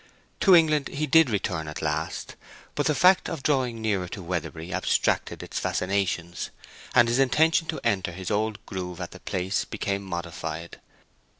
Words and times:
To 0.39 0.55
England 0.55 0.87
he 0.87 1.05
did 1.05 1.29
return 1.29 1.67
at 1.67 1.79
last; 1.79 2.35
but 2.73 2.87
the 2.87 2.95
fact 2.95 3.29
of 3.29 3.43
drawing 3.43 3.79
nearer 3.83 4.07
to 4.07 4.23
Weatherbury 4.23 4.73
abstracted 4.73 5.43
its 5.43 5.59
fascinations, 5.59 6.49
and 6.95 7.07
his 7.07 7.19
intention 7.19 7.67
to 7.67 7.79
enter 7.83 8.11
his 8.11 8.31
old 8.31 8.57
groove 8.65 8.99
at 8.99 9.11
the 9.11 9.19
place 9.19 9.63
became 9.63 10.01
modified. 10.01 10.79